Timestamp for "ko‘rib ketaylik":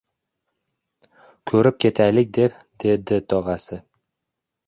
1.51-2.33